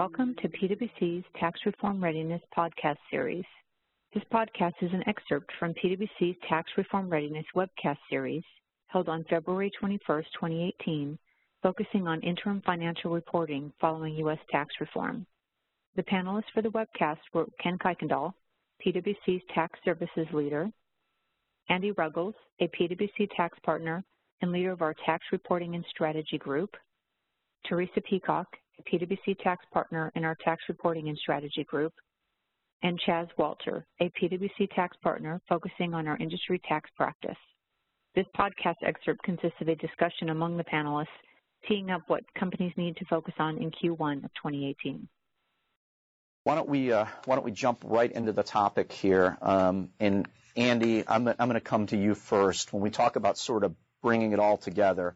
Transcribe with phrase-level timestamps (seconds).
[0.00, 3.44] Welcome to PwC's Tax Reform Readiness podcast series.
[4.14, 8.42] This podcast is an excerpt from PwC's Tax Reform Readiness webcast series
[8.86, 11.18] held on February 21, 2018,
[11.62, 14.38] focusing on interim financial reporting following U.S.
[14.50, 15.26] tax reform.
[15.96, 18.32] The panelists for the webcast were Ken Kuykendall,
[18.82, 20.70] PwC's Tax Services Leader,
[21.68, 24.02] Andy Ruggles, a PwC tax partner
[24.40, 26.74] and leader of our Tax Reporting and Strategy Group,
[27.66, 28.46] Teresa Peacock,
[28.80, 31.92] PwC tax partner in our Tax Reporting and Strategy Group,
[32.82, 37.36] and Chaz Walter, a PwC tax partner focusing on our industry tax practice.
[38.14, 41.06] This podcast excerpt consists of a discussion among the panelists,
[41.68, 45.08] teeing up what companies need to focus on in Q1 of 2018.
[46.42, 49.36] Why don't we uh, why don't we jump right into the topic here?
[49.42, 52.72] Um, and Andy, I'm I'm going to come to you first.
[52.72, 55.14] When we talk about sort of bringing it all together,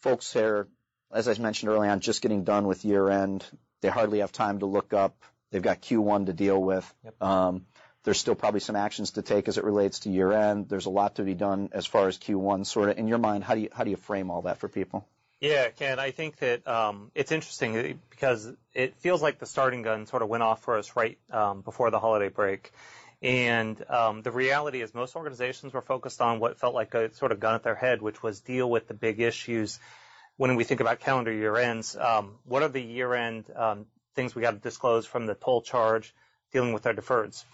[0.00, 0.66] folks here
[1.12, 3.44] as I mentioned early on, just getting done with year end.
[3.80, 5.16] They hardly have time to look up.
[5.50, 6.92] They've got Q1 to deal with.
[7.04, 7.22] Yep.
[7.22, 7.66] Um,
[8.04, 10.68] there's still probably some actions to take as it relates to year end.
[10.68, 12.64] There's a lot to be done as far as Q1.
[12.66, 14.68] Sort of in your mind, how do you how do you frame all that for
[14.68, 15.06] people?
[15.40, 20.06] Yeah, Ken, I think that um, it's interesting because it feels like the starting gun
[20.06, 22.72] sort of went off for us right um, before the holiday break.
[23.22, 27.32] And um, the reality is most organizations were focused on what felt like a sort
[27.32, 29.78] of gun at their head, which was deal with the big issues
[30.36, 34.42] when we think about calendar year ends, um, what are the year-end um, things we
[34.42, 36.14] got to disclose from the toll charge
[36.52, 37.44] dealing with our deferreds?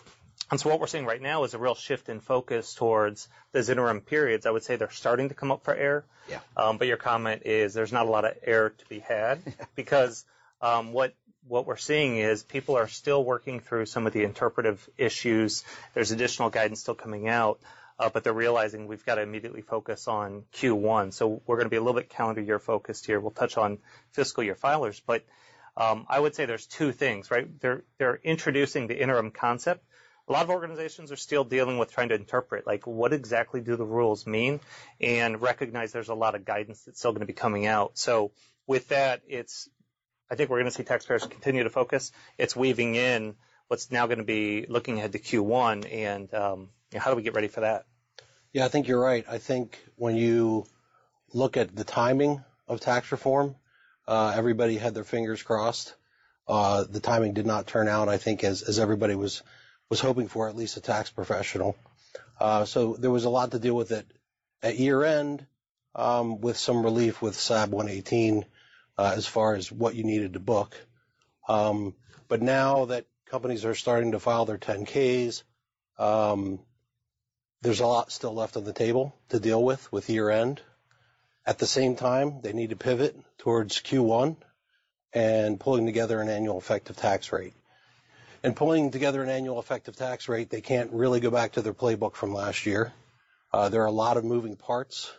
[0.51, 3.69] And so what we're seeing right now is a real shift in focus towards those
[3.71, 4.45] interim periods.
[4.45, 6.05] I would say they're starting to come up for air.
[6.29, 6.41] Yeah.
[6.57, 9.41] Um, but your comment is there's not a lot of air to be had
[9.75, 10.25] because
[10.61, 11.15] um, what
[11.49, 15.65] what we're seeing is people are still working through some of the interpretive issues.
[15.95, 17.59] There's additional guidance still coming out
[18.11, 21.13] but they're realizing we've got to immediately focus on Q1.
[21.13, 23.21] So we're going to be a little bit calendar year focused here.
[23.21, 23.79] We'll touch on
[24.13, 25.25] fiscal year filers, but
[25.77, 27.49] um, I would say there's two things, right?
[27.61, 29.85] They're they're introducing the interim concept.
[30.29, 33.75] A lot of organizations are still dealing with trying to interpret, like, what exactly do
[33.75, 34.61] the rules mean,
[35.01, 37.99] and recognize there's a lot of guidance that's still going to be coming out.
[37.99, 38.31] So
[38.67, 39.69] with that, it's
[40.31, 42.13] I think we're going to see taxpayers continue to focus.
[42.39, 43.35] It's weaving in
[43.69, 47.17] what's now going to be looking ahead to Q1, and um, you know, how do
[47.17, 47.87] we get ready for that?
[48.53, 49.25] Yeah, I think you're right.
[49.29, 50.67] I think when you
[51.33, 53.57] look at the timing of tax reform,
[54.07, 55.95] uh, everybody had their fingers crossed.
[56.47, 59.43] Uh, the timing did not turn out, I think, as, as everybody was,
[59.89, 61.77] was hoping for, at least a tax professional.
[62.39, 64.07] Uh, so there was a lot to deal with it
[64.63, 65.47] at year end,
[65.95, 68.45] um, with some relief with SAB 118,
[68.99, 70.77] uh, as far as what you needed to book.
[71.49, 71.95] Um,
[72.29, 75.43] but now that companies are starting to file their 10Ks,
[75.99, 76.59] um,
[77.63, 80.61] there's a lot still left on the table to deal with with year end.
[81.47, 84.37] At the same time, they need to pivot towards Q1
[85.13, 87.55] and pulling together an annual effective tax rate.
[88.43, 91.75] And pulling together an annual effective tax rate, they can't really go back to their
[91.75, 92.93] playbook from last year.
[93.53, 95.13] Uh, there are a lot of moving parts,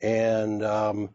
[0.00, 1.10] and um,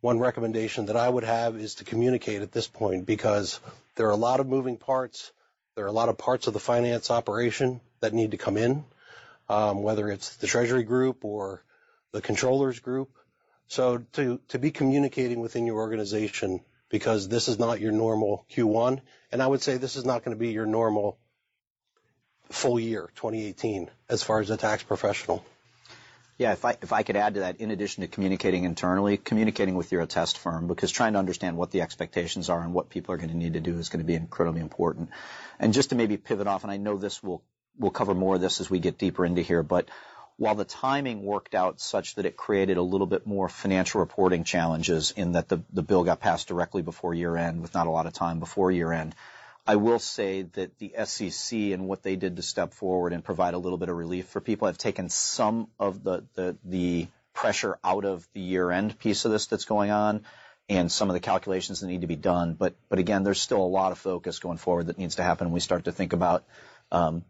[0.00, 3.60] one recommendation that I would have is to communicate at this point because
[3.94, 5.32] there are a lot of moving parts.
[5.76, 8.84] There are a lot of parts of the finance operation that need to come in
[9.48, 11.64] um, whether it's the Treasury group or
[12.12, 13.10] the controllers group.
[13.68, 19.00] So to, to be communicating within your organization because this is not your normal Q1,
[19.32, 21.18] and I would say this is not going to be your normal
[22.50, 25.44] full year 2018 as far as a tax professional.
[26.38, 29.74] Yeah, if I if I could add to that, in addition to communicating internally, communicating
[29.74, 33.14] with your attest firm, because trying to understand what the expectations are and what people
[33.14, 35.08] are going to need to do is going to be incredibly important.
[35.58, 37.42] And just to maybe pivot off, and I know this will
[37.78, 39.88] we'll cover more of this as we get deeper into here, but
[40.38, 44.44] while the timing worked out such that it created a little bit more financial reporting
[44.44, 47.90] challenges in that the, the bill got passed directly before year end with not a
[47.90, 49.14] lot of time before year end,
[49.66, 53.54] I will say that the SEC and what they did to step forward and provide
[53.54, 57.78] a little bit of relief for people have taken some of the, the, the pressure
[57.82, 60.22] out of the year end piece of this that's going on
[60.68, 62.54] and some of the calculations that need to be done.
[62.54, 65.50] But, but again, there's still a lot of focus going forward that needs to happen.
[65.50, 66.44] We start to think about
[66.92, 67.24] um,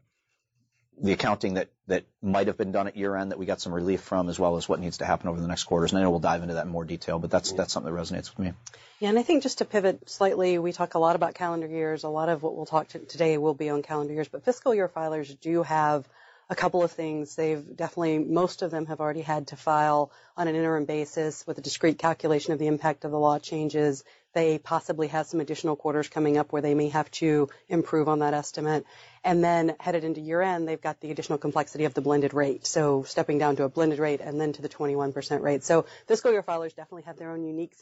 [1.00, 3.74] the accounting that, that might have been done at year end that we got some
[3.74, 5.92] relief from, as well as what needs to happen over the next quarters.
[5.92, 8.00] And I know we'll dive into that in more detail, but that's that's something that
[8.00, 8.52] resonates with me.
[8.98, 12.04] Yeah, and I think just to pivot slightly, we talk a lot about calendar years.
[12.04, 14.74] A lot of what we'll talk to today will be on calendar years, but fiscal
[14.74, 16.08] year filers do have
[16.48, 17.34] a couple of things.
[17.34, 21.58] They've definitely, most of them have already had to file on an interim basis with
[21.58, 24.04] a discrete calculation of the impact of the law changes.
[24.36, 28.18] They possibly have some additional quarters coming up where they may have to improve on
[28.18, 28.84] that estimate.
[29.24, 32.66] And then headed into year end, they've got the additional complexity of the blended rate.
[32.66, 35.64] So stepping down to a blended rate and then to the 21% rate.
[35.64, 37.72] So fiscal year filers definitely have their own unique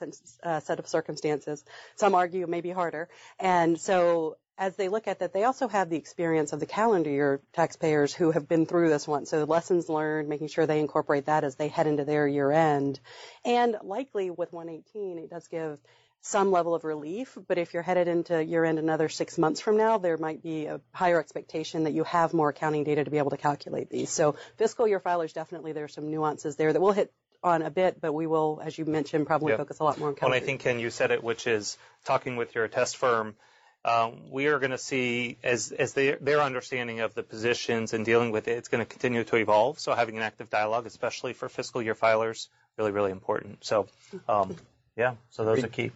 [0.45, 1.65] uh, set of circumstances.
[1.97, 3.09] Some argue it may be harder.
[3.41, 7.11] And so as they look at that, they also have the experience of the calendar
[7.11, 9.31] year taxpayers who have been through this once.
[9.31, 13.01] So lessons learned, making sure they incorporate that as they head into their year end.
[13.45, 15.81] And likely with 118, it does give
[16.27, 19.77] some level of relief, but if you're headed into year end another six months from
[19.77, 23.19] now, there might be a higher expectation that you have more accounting data to be
[23.19, 24.09] able to calculate these.
[24.09, 27.13] So fiscal year filers, definitely there are some nuances there that we'll hit
[27.43, 29.59] on a bit, but we will, as you mentioned, probably yep.
[29.59, 30.35] focus a lot more on calendar.
[30.35, 31.77] Well, I think, Ken, you said it, which is
[32.07, 33.37] talking with your attest firm,
[33.85, 38.03] um, we are going to see as as they, their understanding of the positions and
[38.03, 39.79] dealing with it, it's going to continue to evolve.
[39.79, 42.49] So having an active dialogue, especially for fiscal year filers,
[42.79, 43.63] really really important.
[43.63, 43.89] So
[44.27, 44.57] um,
[44.97, 45.93] yeah, so those are key.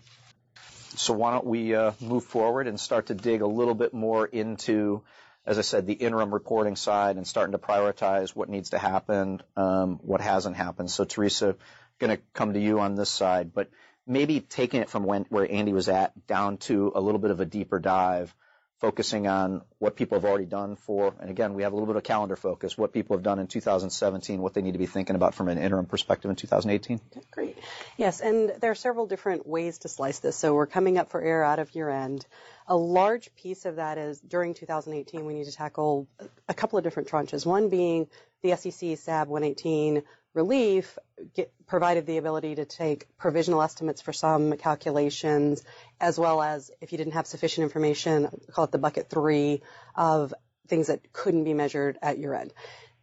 [0.96, 4.26] So why don't we uh, move forward and start to dig a little bit more
[4.26, 5.02] into,
[5.46, 9.40] as I said, the interim reporting side and starting to prioritize what needs to happen,
[9.56, 10.90] um, what hasn't happened.
[10.90, 11.56] So Teresa,
[11.98, 13.70] going to come to you on this side, but
[14.06, 17.40] maybe taking it from when, where Andy was at down to a little bit of
[17.40, 18.34] a deeper dive,
[18.80, 21.96] focusing on what people have already done for, and again, we have a little bit
[21.96, 25.16] of calendar focus, what people have done in 2017, what they need to be thinking
[25.16, 27.00] about from an interim perspective in 2018.
[27.10, 27.58] Okay, great.
[27.96, 30.36] Yes, and there are several different ways to slice this.
[30.36, 32.24] So we're coming up for air out of year end.
[32.68, 36.06] A large piece of that is during 2018, we need to tackle
[36.48, 37.44] a couple of different tranches.
[37.44, 38.06] One being
[38.42, 40.02] the SEC SAB 118
[40.38, 40.96] relief
[41.34, 45.62] get, provided the ability to take provisional estimates for some calculations,
[46.00, 49.62] as well as if you didn't have sufficient information, call it the bucket three
[49.96, 50.32] of
[50.68, 52.52] things that couldn't be measured at your end.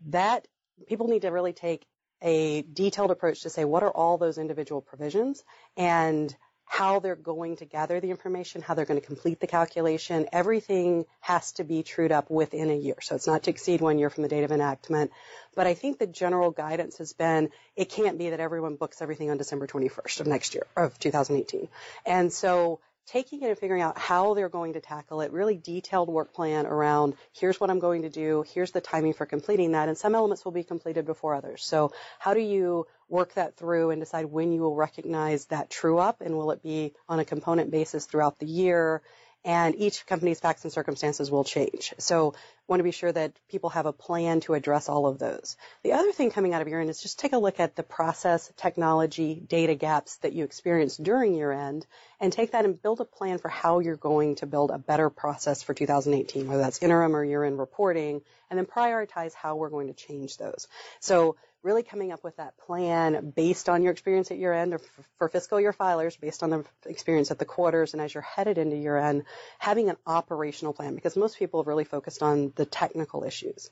[0.08, 0.48] That
[0.88, 1.86] people need to really take
[2.22, 5.44] a detailed approach to say what are all those individual provisions
[5.76, 6.36] and
[6.66, 10.28] how they're going to gather the information, how they're going to complete the calculation.
[10.32, 12.98] Everything has to be trued up within a year.
[13.02, 15.12] So it's not to exceed one year from the date of enactment.
[15.56, 19.30] But I think the general guidance has been it can't be that everyone books everything
[19.30, 21.70] on December 21st of next year, of 2018.
[22.06, 26.10] And so taking it and figuring out how they're going to tackle it, really detailed
[26.10, 29.90] work plan around here's what I'm going to do, here's the timing for completing that,
[29.90, 31.64] and some elements will be completed before others.
[31.64, 36.00] So how do you work that through and decide when you will recognize that true
[36.00, 39.02] up and will it be on a component basis throughout the year?
[39.46, 41.94] And each company's facts and circumstances will change.
[42.00, 42.34] So
[42.68, 45.56] want to be sure that people have a plan to address all of those.
[45.84, 47.84] The other thing coming out of year end is just take a look at the
[47.84, 51.86] process, technology, data gaps that you experienced during year end
[52.20, 55.12] and take that and build a plan for how you're going to build a better
[55.12, 59.70] process for 2018, whether that's interim or year end reporting, and then prioritize how we're
[59.70, 60.68] going to change those.
[61.02, 61.36] So
[61.66, 64.80] really coming up with that plan based on your experience at year end or
[65.18, 68.60] for fiscal year filers based on the experience at the quarters and as you're headed
[68.60, 69.24] into year end,
[69.58, 73.72] having an operational plan because most people have really focused on the technical issues.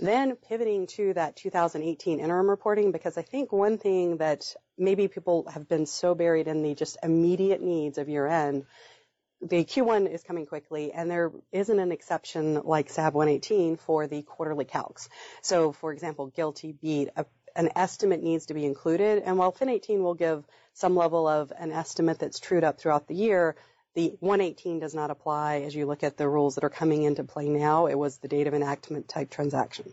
[0.00, 5.46] Then pivoting to that 2018 interim reporting because I think one thing that maybe people
[5.50, 8.64] have been so buried in the just immediate needs of year end
[9.42, 14.22] the Q1 is coming quickly, and there isn't an exception like SAB 118 for the
[14.22, 15.08] quarterly calcs.
[15.42, 19.68] So, for example, GILTI, BEAT, a, an estimate needs to be included, and while Fin
[19.68, 23.56] 18 will give some level of an estimate that's trued up throughout the year,
[23.96, 27.24] the 118 does not apply as you look at the rules that are coming into
[27.24, 27.86] play now.
[27.86, 29.90] It was the date of enactment type transaction.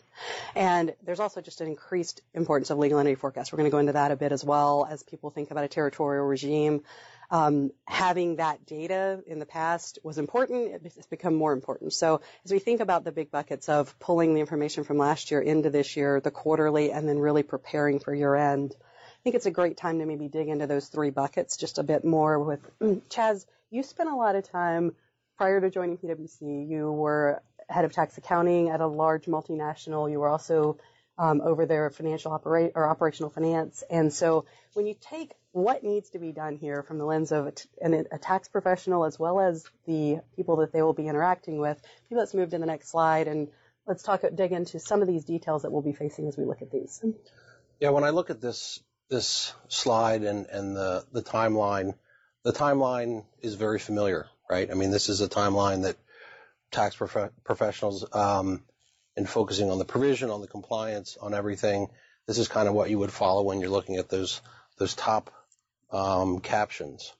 [0.55, 3.53] And there's also just an increased importance of legal entity forecast.
[3.53, 5.69] We're going to go into that a bit as well as people think about a
[5.69, 6.83] territorial regime.
[7.31, 10.81] Um, having that data in the past was important.
[10.83, 11.93] It's become more important.
[11.93, 15.41] So as we think about the big buckets of pulling the information from last year
[15.41, 19.45] into this year, the quarterly, and then really preparing for year end, I think it's
[19.45, 22.59] a great time to maybe dig into those three buckets just a bit more with
[23.09, 23.45] Chaz.
[23.71, 24.95] You spent a lot of time
[25.37, 26.69] prior to joining PwC.
[26.69, 30.11] You were head of tax accounting at a large multinational.
[30.11, 30.77] You were also
[31.17, 33.83] um, over their financial operate or operational finance.
[33.89, 37.53] And so when you take what needs to be done here from the lens of
[37.81, 41.79] a, tax professional as well as the people that they will be interacting with,
[42.09, 43.47] maybe let's move to the next slide and
[43.85, 46.63] let's talk dig into some of these details that we'll be facing as we look
[46.63, 47.03] at these.
[47.79, 48.79] Yeah, when I look at this
[49.09, 51.93] this slide and, and the, the timeline,
[52.43, 54.71] the timeline is very familiar, right?
[54.71, 55.97] I mean, this is a timeline that
[56.71, 58.63] tax prof- professionals um,
[59.27, 61.89] focusing on the provision, on the compliance, on everything.
[62.25, 64.41] This is kind of what you would follow when you're looking at those
[64.79, 65.29] those top
[65.93, 67.13] um, captions.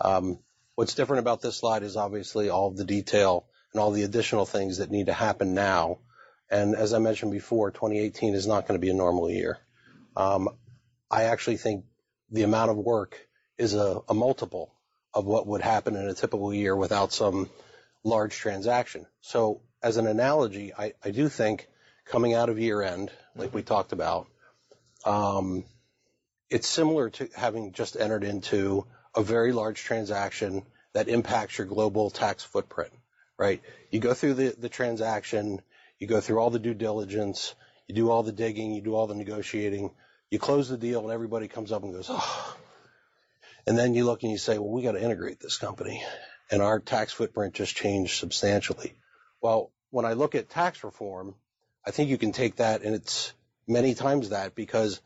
[0.00, 0.38] Um,
[0.76, 4.78] what's different about this slide is obviously all the detail and all the additional things
[4.78, 5.98] that need to happen now.
[6.50, 9.58] And as I mentioned before, 2018 is not going to be a normal year.
[10.16, 10.48] Um,
[11.10, 11.84] I actually think
[12.30, 13.18] the amount of work
[13.58, 14.74] is a, a multiple
[15.12, 17.50] of what would happen in a typical year without some
[18.04, 19.06] large transaction.
[19.20, 21.68] So as an analogy, I, I do think
[22.06, 24.28] coming out of year end, like we talked about,
[25.04, 25.64] um,
[26.50, 32.10] it's similar to having just entered into a very large transaction that impacts your global
[32.10, 32.92] tax footprint,
[33.38, 33.62] right?
[33.90, 35.62] You go through the, the transaction,
[35.98, 37.54] you go through all the due diligence,
[37.86, 39.92] you do all the digging, you do all the negotiating,
[40.30, 42.56] you close the deal, and everybody comes up and goes, oh.
[43.66, 46.02] And then you look and you say, well, we got to integrate this company.
[46.50, 48.94] And our tax footprint just changed substantially.
[49.40, 51.34] Well, when I look at tax reform,
[51.86, 53.32] I think you can take that and it's
[53.68, 55.00] many times that because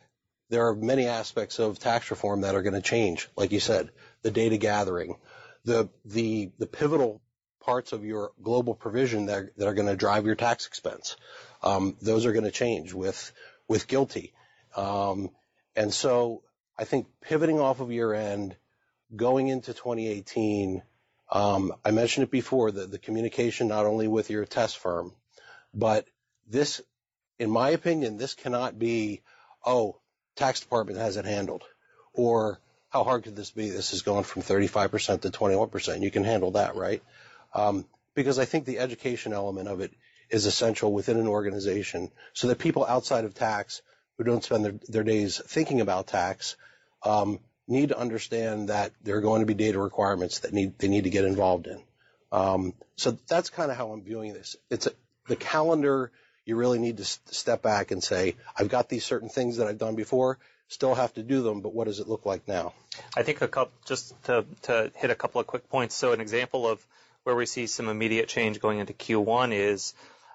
[0.54, 3.28] there are many aspects of tax reform that are going to change.
[3.36, 3.90] Like you said,
[4.22, 5.16] the data gathering,
[5.64, 7.20] the, the, the pivotal
[7.60, 11.16] parts of your global provision that, that are going to drive your tax expense.
[11.60, 13.32] Um, those are going to change with,
[13.66, 14.32] with GILTI.
[14.76, 15.30] Um,
[15.74, 16.44] and so
[16.78, 18.54] I think pivoting off of year end,
[19.16, 20.82] going into 2018,
[21.32, 25.14] um, I mentioned it before, the, the communication not only with your attest firm,
[25.74, 26.06] but
[26.46, 26.80] this,
[27.40, 29.22] in my opinion, this cannot be,
[29.66, 29.98] oh,
[30.36, 31.62] tax department has it handled.
[32.12, 32.60] Or
[32.90, 33.70] how hard could this be?
[33.70, 36.02] This is going from 35% to 21%.
[36.02, 37.02] You can handle that, right?
[37.52, 39.92] Um, because I think the education element of it
[40.30, 43.82] is essential within an organization so that people outside of tax
[44.16, 46.56] who don't spend their, their days thinking about tax
[47.02, 50.88] um, need to understand that there are going to be data requirements that need they
[50.88, 51.82] need to get involved in.
[52.30, 54.56] Um, so that's kind of how I'm viewing this.
[54.70, 54.92] It's a,
[55.28, 56.10] the calendar.
[56.44, 59.78] You really need to step back and say, I've got these certain things that I've
[59.78, 62.74] done before, still have to do them, but what does it look like now?
[63.16, 65.94] I think a couple, just to, to hit a couple of quick points.
[65.94, 66.84] So an example of
[67.22, 69.94] where we see some immediate change going into Q1 is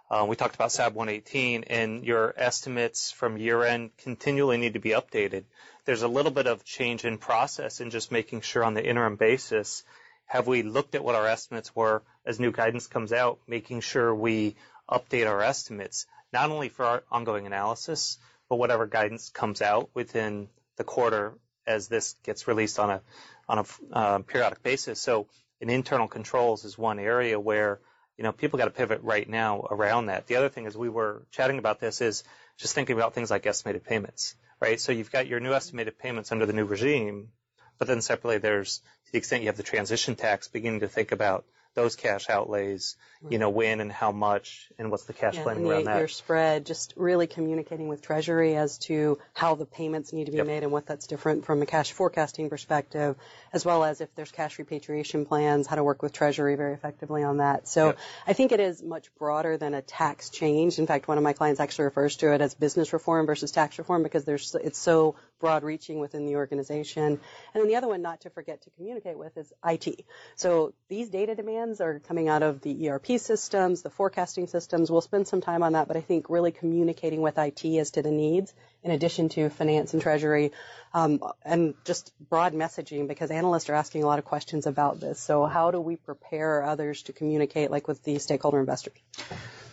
[0.10, 4.90] uh, we talked about SAB 118, and your estimates from year-end continually need to be
[4.90, 5.44] updated.
[5.86, 9.18] There's a little bit of change in process in just making sure on the interim
[9.18, 9.84] basis,
[10.26, 14.14] have we looked at what our estimates were as new guidance comes out, making sure
[14.14, 14.56] we
[14.90, 18.18] update our estimates, not only for our ongoing analysis,
[18.50, 21.34] but whatever guidance comes out within the quarter
[21.68, 23.02] as this gets released on a
[23.48, 25.00] on a uh, periodic basis.
[25.00, 25.28] So,
[25.60, 27.80] in internal controls is one area where
[28.20, 30.28] you know, people got to pivot right now around that.
[30.28, 32.26] The other thing is we were chatting about this is
[32.58, 34.78] just thinking about things like estimated payments, right?
[34.78, 37.30] So you've got your new estimated payments under the new regime,
[37.78, 41.14] but then separately there's to the extent you have the transition tax beginning to think
[41.14, 42.96] about those cash outlays,
[43.30, 46.00] you know, when and how much and what's the cash yeah, planning around that.
[46.00, 50.38] Your spread, just really communicating with Treasury as to how the payments need to be
[50.38, 50.48] Yep.
[50.48, 53.16] made and what that's different from a cash forecasting perspective,
[53.54, 57.24] as well as if there's cash repatriation plans, how to work with Treasury very effectively
[57.24, 57.68] on that.
[57.68, 57.98] So Yep.
[58.28, 60.80] I think it is much broader than a tax change.
[60.80, 63.78] In fact, one of my clients actually refers to it as business reform versus tax
[63.78, 67.04] reform because there's it's so broad reaching within the organization.
[67.04, 67.20] And
[67.54, 70.06] then the other one not to forget to communicate with is IT.
[70.36, 74.92] So these data demands are coming out of the ERP systems, the forecasting systems.
[74.92, 78.02] We'll spend some time on that, but I think really communicating with IT as to
[78.02, 78.54] the needs
[78.84, 80.52] in addition to finance and treasury,
[80.94, 85.20] um, and just broad messaging because analysts are asking a lot of questions about this.
[85.20, 88.98] So how do we prepare others to communicate like with the stakeholder investors?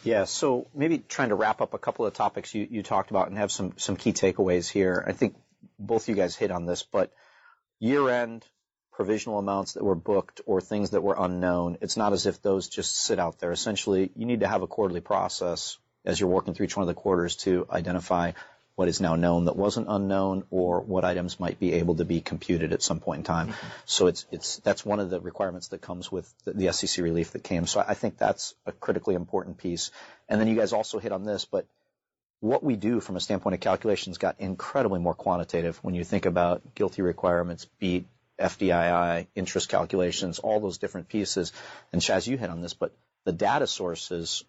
[0.03, 3.29] Yeah, so maybe trying to wrap up a couple of topics you, you talked about
[3.29, 5.05] and have some, some key takeaways here.
[5.07, 5.37] I think
[5.79, 7.13] both you guys hit on this, but
[7.79, 8.45] year end
[8.93, 12.69] provisional amounts that were booked or things that were unknown, it's not as if those
[12.69, 13.53] just sit out there.
[13.53, 16.89] Essentially, you need to have a quarterly process as you're working through each one of
[16.89, 18.33] the quarters to identify
[18.77, 22.21] what is now known that wasn't unknown or what items might be able to be
[22.21, 23.49] computed at some point in time.
[23.49, 23.67] Mm-hmm.
[23.87, 27.33] So it's, it's, that's one of the requirements that comes with the, the SEC relief
[27.33, 27.67] that came.
[27.67, 29.91] So I think that's a critically important piece.
[30.29, 31.67] And then you guys also hit on this, but
[32.47, 36.27] what we do from a standpoint of calculations got incredibly more quantitative when you think
[36.27, 38.07] about GILTI requirements, BEAT,
[38.39, 41.53] FDII, interest calculations, all those different pieces.
[41.93, 44.45] And Chaz, you hit on this, but the data sources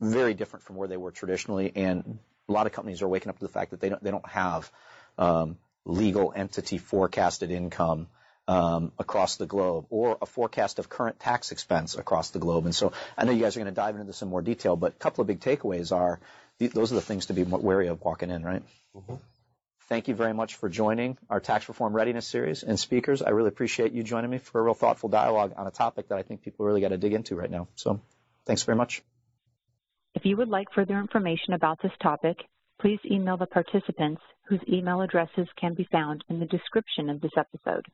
[0.00, 3.38] very different from where they were traditionally, and a lot of companies are waking up
[3.38, 4.70] to the fact that they don't they don't have
[5.16, 8.08] um, legal entity forecasted income
[8.46, 12.64] um, across the globe or a forecast of current tax expense across the globe.
[12.64, 14.76] And so I know you guys are going to dive into this in more detail,
[14.76, 16.20] but a couple of big takeaways are
[16.58, 18.62] those are the things to be wary of walking in, right?
[18.96, 19.14] Mm-hmm.
[19.88, 23.22] Thank you very much for joining our tax reform readiness series and speakers.
[23.22, 26.18] I really appreciate you joining me for a real thoughtful dialogue on a topic that
[26.18, 27.68] I think people really got to dig into right now.
[27.74, 28.00] So
[28.44, 29.02] thanks very much.
[30.14, 32.36] If you would like further information about this topic,
[32.80, 37.32] please email the participants whose email addresses can be found in the description of this
[37.36, 37.86] episode.